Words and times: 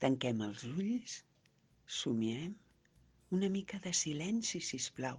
Tanquem 0.00 0.38
els 0.46 0.62
ulls, 0.64 1.14
somiem, 2.00 2.52
una 3.36 3.48
mica 3.52 3.78
de 3.84 3.90
silenci, 3.92 4.60
si 4.64 4.78
plau, 4.96 5.18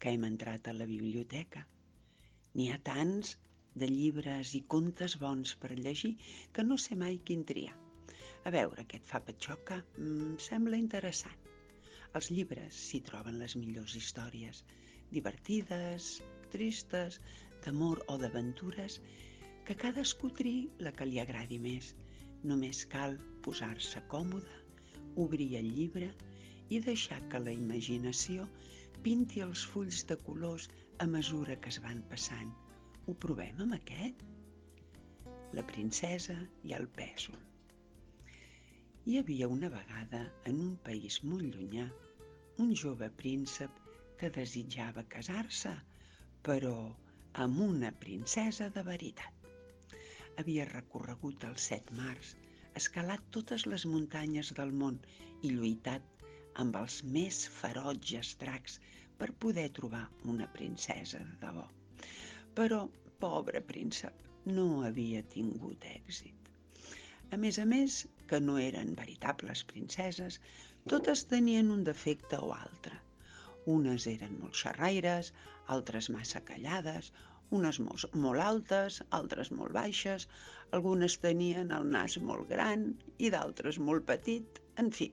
que 0.00 0.14
hem 0.14 0.22
entrat 0.28 0.70
a 0.70 0.72
la 0.76 0.86
biblioteca. 0.88 1.60
N'hi 2.54 2.70
ha 2.72 2.78
tants 2.86 3.34
de 3.82 3.88
llibres 3.90 4.54
i 4.58 4.62
contes 4.74 5.16
bons 5.24 5.52
per 5.64 5.74
llegir 5.76 6.14
que 6.56 6.64
no 6.64 6.78
sé 6.84 6.96
mai 7.02 7.18
quin 7.30 7.44
triar. 7.50 7.74
A 8.48 8.52
veure, 8.54 8.86
què 8.88 9.02
et 9.02 9.12
fa 9.12 9.20
patxoca? 9.26 9.78
Mm, 9.98 10.38
sembla 10.46 10.80
interessant. 10.80 11.44
Als 12.16 12.32
llibres 12.32 12.80
s'hi 12.86 13.02
troben 13.10 13.36
les 13.42 13.58
millors 13.60 13.98
històries, 14.00 14.64
divertides, 15.12 16.08
tristes, 16.56 17.20
d'amor 17.66 18.00
o 18.08 18.16
d'aventures, 18.24 19.00
que 19.68 19.76
cadascú 19.84 20.32
triï 20.40 20.70
la 20.88 20.96
que 20.96 21.12
li 21.12 21.20
agradi 21.20 21.60
més. 21.60 21.92
Només 22.44 22.86
cal 22.96 23.20
posar-se 23.46 24.02
còmode, 24.12 24.60
obrir 25.24 25.50
el 25.60 25.68
llibre 25.76 26.10
i 26.74 26.80
deixar 26.86 27.20
que 27.32 27.40
la 27.46 27.52
imaginació 27.54 28.46
pinti 29.06 29.42
els 29.44 29.64
fulls 29.72 30.02
de 30.10 30.16
colors 30.28 30.68
a 31.04 31.06
mesura 31.14 31.56
que 31.60 31.72
es 31.74 31.80
van 31.84 32.00
passant. 32.12 32.52
Ho 33.06 33.14
provem 33.24 33.60
amb 33.64 33.76
aquest? 33.76 34.22
La 35.58 35.64
princesa 35.70 36.36
i 36.64 36.72
el 36.78 36.88
pèsol. 36.98 37.36
Hi 39.04 39.18
havia 39.20 39.48
una 39.52 39.68
vegada, 39.72 40.22
en 40.50 40.60
un 40.66 40.76
país 40.88 41.20
molt 41.28 41.44
llunyà, 41.54 41.84
un 42.64 42.70
jove 42.82 43.10
príncep 43.22 43.82
que 44.20 44.30
desitjava 44.36 45.04
casar-se, 45.14 45.74
però 46.48 46.76
amb 47.44 47.60
una 47.66 47.90
princesa 48.06 48.70
de 48.72 48.86
veritat. 48.88 49.48
Havia 50.40 50.64
recorregut 50.70 51.44
els 51.50 51.68
set 51.70 51.92
mars, 51.98 52.32
escalat 52.80 53.22
totes 53.36 53.66
les 53.70 53.86
muntanyes 53.90 54.52
del 54.58 54.72
món 54.82 54.98
i 55.42 55.52
lluitat 55.54 56.24
amb 56.62 56.76
els 56.80 57.00
més 57.16 57.40
ferotges 57.60 58.34
dracs 58.40 58.78
per 59.20 59.30
poder 59.44 59.68
trobar 59.78 60.04
una 60.34 60.46
princesa 60.58 61.20
de 61.22 61.36
debò. 61.42 61.64
Però, 62.58 62.80
pobre 63.24 63.62
príncep, 63.72 64.24
no 64.58 64.66
havia 64.88 65.22
tingut 65.34 65.86
èxit. 65.90 66.50
A 67.34 67.40
més 67.44 67.58
a 67.62 67.64
més, 67.70 68.00
que 68.30 68.40
no 68.40 68.56
eren 68.62 68.94
veritables 68.98 69.64
princeses, 69.70 70.40
totes 70.92 71.24
tenien 71.30 71.70
un 71.74 71.84
defecte 71.88 72.38
o 72.48 72.52
altre. 72.56 72.98
Unes 73.74 74.06
eren 74.10 74.34
molt 74.40 74.58
xerraires, 74.60 75.32
altres 75.76 76.10
massa 76.16 76.42
callades, 76.50 77.12
unes 77.58 77.80
molt, 77.86 78.06
molt 78.26 78.44
altes, 78.44 79.00
altres 79.18 79.50
molt 79.58 79.74
baixes, 79.76 80.28
algunes 80.78 81.18
tenien 81.24 81.72
el 81.78 81.90
nas 81.96 82.16
molt 82.30 82.48
gran 82.52 82.86
i 83.18 83.30
d'altres 83.34 83.78
molt 83.88 84.06
petit, 84.10 84.60
en 84.82 84.90
fi, 84.98 85.10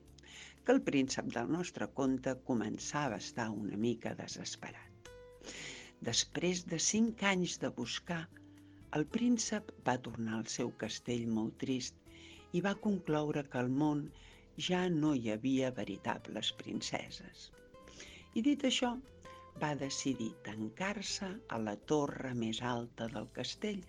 que 0.64 0.74
el 0.76 0.82
príncep 0.88 1.30
del 1.34 1.50
nostre 1.56 1.88
conte 2.00 2.34
començava 2.48 3.18
a 3.18 3.24
estar 3.24 3.48
una 3.64 3.78
mica 3.84 4.14
desesperat. 4.18 5.10
Després 6.08 6.64
de 6.70 6.78
cinc 6.82 7.22
anys 7.30 7.58
de 7.62 7.70
buscar, 7.78 8.22
el 8.98 9.06
príncep 9.16 9.70
va 9.86 9.96
tornar 10.06 10.38
al 10.38 10.48
seu 10.54 10.70
castell 10.82 11.28
molt 11.38 11.56
trist 11.62 11.98
i 12.58 12.60
va 12.66 12.74
concloure 12.86 13.44
que 13.52 13.60
al 13.60 13.70
món 13.82 14.04
ja 14.68 14.82
no 14.96 15.14
hi 15.18 15.30
havia 15.34 15.70
veritables 15.78 16.52
princeses. 16.62 17.46
I 18.34 18.42
dit 18.48 18.66
això, 18.68 18.92
va 19.60 19.74
decidir 19.80 20.30
tancar-se 20.46 21.28
a 21.48 21.58
la 21.66 21.74
torre 21.92 22.32
més 22.42 22.62
alta 22.74 23.08
del 23.14 23.28
castell 23.38 23.82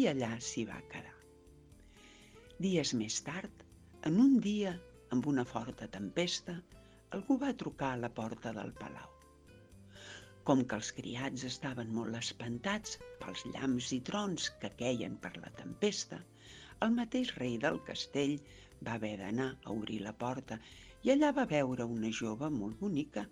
i 0.00 0.06
allà 0.10 0.32
s'hi 0.48 0.64
va 0.68 0.78
quedar. 0.92 1.14
Dies 2.66 2.92
més 3.00 3.20
tard, 3.24 3.64
en 4.10 4.20
un 4.22 4.38
dia 4.40 4.72
amb 5.16 5.26
una 5.32 5.44
forta 5.44 5.88
tempesta, 5.98 6.56
algú 7.16 7.36
va 7.42 7.56
trucar 7.62 7.92
a 7.94 8.00
la 8.04 8.10
porta 8.20 8.52
del 8.56 8.72
palau. 8.80 9.12
Com 10.48 10.62
que 10.70 10.78
els 10.78 10.92
criats 10.96 11.44
estaven 11.48 11.92
molt 11.94 12.18
espantats 12.18 12.98
pels 13.22 13.44
llamps 13.54 13.92
i 13.96 14.00
trons 14.10 14.50
que 14.62 14.70
queien 14.80 15.16
per 15.22 15.32
la 15.38 15.50
tempesta, 15.60 16.20
el 16.86 16.92
mateix 16.98 17.32
rei 17.38 17.56
del 17.62 17.80
castell 17.88 18.36
va 18.86 18.94
haver 18.98 19.16
d'anar 19.22 19.48
a 19.64 19.72
obrir 19.74 20.00
la 20.04 20.12
porta 20.24 20.58
i 21.06 21.12
allà 21.14 21.32
va 21.38 21.46
veure 21.50 21.86
una 21.96 22.12
jove 22.20 22.50
molt 22.60 22.78
bonica. 22.82 23.24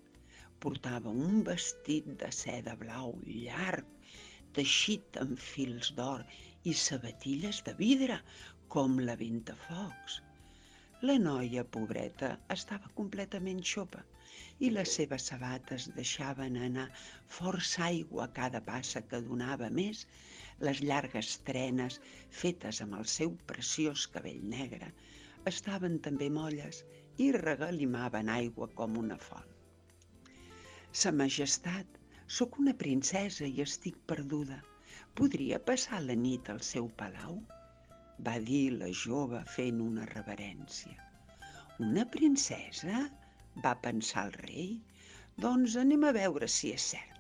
Portava 0.65 1.11
un 1.29 1.43
vestit 1.47 2.07
de 2.21 2.29
seda 2.41 2.75
blau 2.83 3.11
llarg, 3.29 3.89
teixit 4.59 5.19
amb 5.23 5.41
fils 5.47 5.91
d'or 5.99 6.23
i 6.71 6.73
sabatilles 6.83 7.59
de 7.67 7.75
vidre, 7.81 8.17
com 8.75 8.97
la 9.09 9.17
ventafocs. 9.23 10.21
La 11.09 11.17
noia, 11.25 11.65
pobreta, 11.77 12.31
estava 12.57 12.91
completament 13.01 13.61
xopa 13.75 14.01
i 14.67 14.71
les 14.73 14.95
seves 14.99 15.29
sabates 15.31 15.91
deixaven 15.99 16.57
anar 16.69 16.87
força 17.39 17.85
aigua 17.91 18.25
a 18.25 18.33
cada 18.39 18.63
passa 18.73 19.03
que 19.11 19.21
donava 19.29 19.69
més, 19.81 20.05
les 20.69 20.81
llargues 20.91 21.35
trenes 21.51 22.01
fetes 22.43 22.81
amb 22.87 22.99
el 23.03 23.11
seu 23.19 23.37
preciós 23.53 24.07
cabell 24.17 24.45
negre 24.57 24.95
estaven 25.55 25.99
també 26.09 26.31
molles 26.39 26.85
i 27.27 27.33
regalimaven 27.39 28.33
aigua 28.39 28.71
com 28.81 29.03
una 29.07 29.21
font. 29.31 29.54
Sa 31.03 31.11
majestat, 31.11 31.97
sóc 32.35 32.57
una 32.63 32.73
princesa 32.81 33.47
i 33.47 33.63
estic 33.63 33.97
perduda. 34.11 34.61
Podria 35.21 35.59
passar 35.71 35.99
la 36.05 36.15
nit 36.21 36.51
al 36.53 36.61
seu 36.67 36.87
palau? 37.01 37.41
va 38.29 38.35
dir 38.51 38.77
la 38.83 38.91
jove 39.01 39.41
fent 39.55 39.81
una 39.87 40.05
reverència. 40.13 40.95
Una 41.87 42.05
princesa? 42.19 43.01
va 43.65 43.75
pensar 43.89 44.25
el 44.29 44.39
rei. 44.45 44.71
Doncs 45.47 45.75
anem 45.83 46.07
a 46.07 46.15
veure 46.19 46.51
si 46.59 46.71
és 46.77 46.87
cert. 46.95 47.19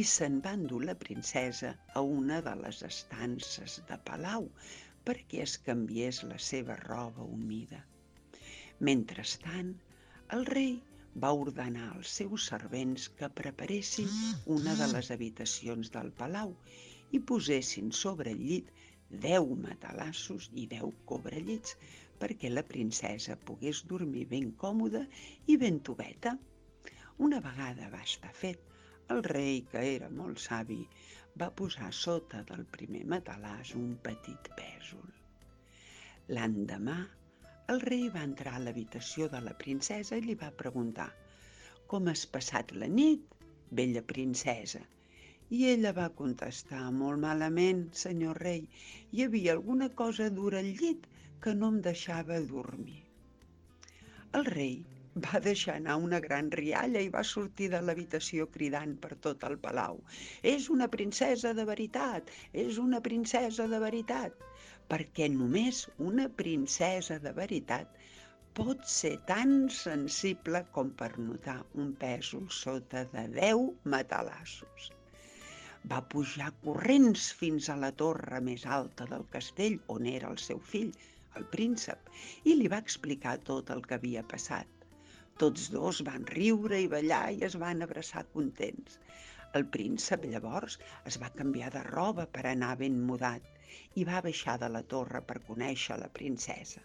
I 0.00 0.06
se'n 0.14 0.40
va 0.48 0.56
endur 0.60 0.80
la 0.88 0.96
princesa 1.04 1.76
a 2.00 2.06
una 2.16 2.40
de 2.48 2.56
les 2.64 2.82
estances 2.90 3.78
de 3.92 4.00
palau 4.10 4.48
perquè 5.10 5.44
es 5.44 5.60
canviés 5.68 6.24
la 6.32 6.40
seva 6.50 6.80
roba 6.86 7.28
humida. 7.36 7.84
Mentrestant, 8.88 9.76
el 10.38 10.48
rei 10.56 10.78
va 11.24 11.32
ordenar 11.42 11.86
als 11.90 12.12
seus 12.20 12.46
servents 12.50 13.06
que 13.18 13.28
preparessin 13.40 14.10
una 14.56 14.74
de 14.80 14.88
les 14.92 15.10
habitacions 15.14 15.92
del 15.94 16.10
palau 16.18 16.52
i 17.18 17.20
posessin 17.30 17.92
sobre 18.00 18.34
el 18.36 18.42
llit 18.48 18.72
deu 19.26 19.48
matalassos 19.62 20.50
i 20.62 20.66
deu 20.72 20.92
cobrellits 21.12 21.76
perquè 22.20 22.50
la 22.52 22.64
princesa 22.74 23.36
pogués 23.48 23.82
dormir 23.92 24.24
ben 24.32 24.52
còmoda 24.62 25.04
i 25.52 25.56
ben 25.62 25.80
tubeta. 25.88 26.36
Una 27.26 27.40
vegada 27.44 27.90
va 27.92 28.02
estar 28.04 28.32
fet, 28.32 28.60
el 29.14 29.22
rei, 29.24 29.60
que 29.70 29.82
era 29.96 30.08
molt 30.20 30.40
savi, 30.42 30.80
va 31.40 31.52
posar 31.60 31.92
sota 31.92 32.42
del 32.50 32.64
primer 32.76 33.04
matalàs 33.12 33.74
un 33.78 33.94
petit 34.08 34.50
pèsol. 34.58 35.06
L'endemà, 36.36 36.96
el 37.72 37.80
rei 37.82 38.04
va 38.14 38.20
entrar 38.26 38.52
a 38.56 38.62
l'habitació 38.64 39.26
de 39.30 39.38
la 39.44 39.52
princesa 39.62 40.18
i 40.18 40.22
li 40.24 40.34
va 40.42 40.50
preguntar 40.60 41.06
«Com 41.92 42.10
has 42.12 42.22
passat 42.34 42.74
la 42.82 42.88
nit, 42.98 43.24
vella 43.80 44.02
princesa?» 44.12 44.82
I 45.56 45.62
ella 45.70 45.92
va 45.96 46.06
contestar, 46.20 46.84
molt 47.00 47.22
malament, 47.24 47.82
senyor 48.02 48.40
rei, 48.42 48.62
hi 49.12 49.24
havia 49.24 49.52
alguna 49.56 49.88
cosa 50.02 50.28
dura 50.38 50.58
al 50.62 50.70
llit 50.80 51.06
que 51.42 51.54
no 51.58 51.72
em 51.74 51.80
deixava 51.82 52.38
dormir. 52.52 53.02
El 54.38 54.48
rei 54.50 54.74
va 55.26 55.40
deixar 55.44 55.76
anar 55.80 55.98
una 56.06 56.18
gran 56.24 56.50
rialla 56.60 57.02
i 57.04 57.12
va 57.12 57.22
sortir 57.24 57.70
de 57.74 57.82
l'habitació 57.82 58.46
cridant 58.56 58.96
per 59.04 59.14
tot 59.26 59.46
el 59.48 59.58
palau. 59.66 60.02
És 60.54 60.66
una 60.74 60.90
princesa 60.96 61.54
de 61.58 61.64
veritat, 61.70 62.34
és 62.66 62.82
una 62.82 63.00
princesa 63.06 63.68
de 63.74 63.80
veritat, 63.86 64.42
perquè 64.92 65.26
només 65.34 65.78
una 66.10 66.26
princesa 66.40 67.16
de 67.22 67.32
veritat 67.38 67.96
pot 68.58 68.84
ser 68.90 69.14
tan 69.30 69.50
sensible 69.78 70.62
com 70.76 70.92
per 71.00 71.10
notar 71.22 71.56
un 71.84 71.90
pèsol 72.02 72.46
sota 72.58 73.02
de 73.14 73.24
deu 73.34 73.66
matalassos. 73.94 74.86
Va 75.90 75.98
pujar 76.14 76.48
corrents 76.62 77.26
fins 77.40 77.68
a 77.72 77.76
la 77.82 77.90
torre 78.02 78.40
més 78.46 78.64
alta 78.78 79.08
del 79.10 79.26
castell 79.34 79.76
on 79.96 80.08
era 80.12 80.30
el 80.34 80.40
seu 80.44 80.62
fill, 80.70 80.94
el 81.40 81.44
príncep, 81.52 82.08
i 82.48 82.56
li 82.56 82.70
va 82.72 82.80
explicar 82.86 83.36
tot 83.50 83.70
el 83.74 83.84
que 83.86 83.98
havia 83.98 84.24
passat. 84.32 84.88
Tots 85.42 85.68
dos 85.74 86.00
van 86.08 86.24
riure 86.32 86.80
i 86.80 86.88
ballar 86.96 87.24
i 87.36 87.44
es 87.50 87.58
van 87.62 87.84
abraçar 87.84 88.24
contents. 88.32 88.96
El 89.56 89.64
príncep 89.74 90.24
llavors 90.30 90.74
es 91.10 91.16
va 91.22 91.32
canviar 91.36 91.68
de 91.74 91.82
roba 91.86 92.24
per 92.36 92.42
anar 92.50 92.72
ben 92.80 92.96
mudat 93.10 93.44
i 94.00 94.04
va 94.08 94.22
baixar 94.26 94.56
de 94.62 94.68
la 94.74 94.82
torre 94.94 95.22
per 95.28 95.36
conèixer 95.46 95.96
la 96.02 96.08
princesa. 96.18 96.82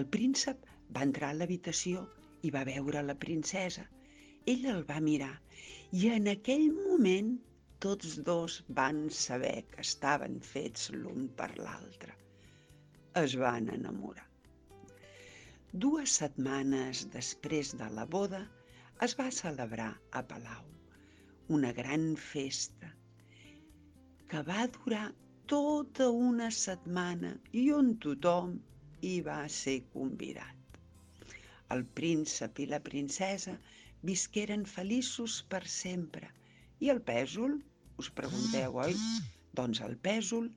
El 0.00 0.06
príncep 0.14 0.62
va 0.96 1.02
entrar 1.06 1.32
a 1.32 1.36
l'habitació 1.38 2.04
i 2.48 2.52
va 2.54 2.64
veure 2.68 3.02
la 3.08 3.16
princesa. 3.26 3.84
Ella 4.54 4.72
el 4.76 4.84
va 4.90 5.00
mirar 5.08 5.32
i 6.00 6.08
en 6.14 6.30
aquell 6.32 6.66
moment 6.78 7.32
tots 7.86 8.16
dos 8.28 8.58
van 8.80 9.04
saber 9.20 9.56
que 9.72 9.84
estaven 9.84 10.38
fets 10.52 10.90
l'un 10.96 11.28
per 11.40 11.50
l'altre. 11.58 12.16
Es 13.24 13.36
van 13.44 13.68
enamorar. 13.78 14.28
Dues 15.86 16.20
setmanes 16.22 17.08
després 17.16 17.74
de 17.82 17.90
la 17.98 18.06
boda 18.16 18.44
es 19.08 19.18
va 19.20 19.28
celebrar 19.42 19.90
a 20.12 20.22
Palau 20.32 20.73
una 21.48 21.72
gran 21.72 22.14
festa 22.16 22.90
que 24.30 24.40
va 24.48 24.66
durar 24.76 25.06
tota 25.52 26.06
una 26.08 26.50
setmana 26.58 27.32
i 27.62 27.64
on 27.78 27.90
tothom 28.04 28.54
hi 29.08 29.16
va 29.26 29.36
ser 29.56 29.74
convidat. 29.92 30.78
El 31.74 31.84
príncep 31.98 32.60
i 32.64 32.66
la 32.70 32.80
princesa 32.86 33.54
visqueren 34.10 34.64
feliços 34.70 35.36
per 35.52 35.62
sempre. 35.74 36.30
I 36.80 36.90
el 36.94 37.02
pèsol? 37.10 37.58
Us 38.00 38.10
pregunteu, 38.20 38.80
oi? 38.86 38.96
Doncs 39.60 39.82
el 39.88 39.98
pèsol 40.08 40.48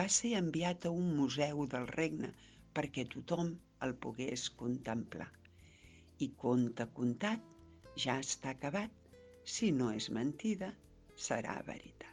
va 0.00 0.08
ser 0.16 0.34
enviat 0.40 0.86
a 0.86 0.92
un 1.02 1.12
museu 1.20 1.62
del 1.76 1.86
regne 1.94 2.32
perquè 2.78 3.06
tothom 3.14 3.54
el 3.86 3.94
pogués 4.06 4.48
contemplar. 4.64 5.30
I 6.24 6.32
conte 6.44 6.88
contat, 6.98 7.46
ja 8.06 8.18
està 8.26 8.56
acabat. 8.56 9.01
Si 9.44 9.72
no 9.74 9.90
és 9.92 10.08
mentida, 10.10 10.70
serà 11.18 11.58
veritat. 11.66 12.11